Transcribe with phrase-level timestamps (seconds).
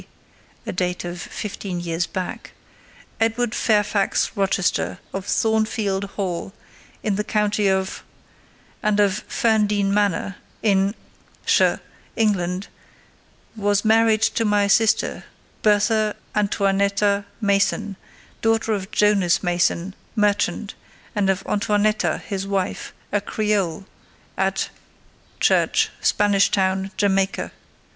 [0.01, 0.07] D.——
[0.65, 2.53] (a date of fifteen years back),
[3.19, 6.53] Edward Fairfax Rochester, of Thornfield Hall,
[7.03, 8.03] in the county of——,
[8.81, 10.95] and of Ferndean Manor, in
[11.45, 11.81] ——shire,
[12.15, 12.67] England,
[13.55, 15.25] was married to my sister,
[15.61, 17.95] Bertha Antoinetta Mason,
[18.41, 20.73] daughter of Jonas Mason, merchant,
[21.15, 23.85] and of Antoinetta his wife, a Creole,
[24.35, 24.71] at——
[25.39, 27.51] church, Spanish Town, Jamaica.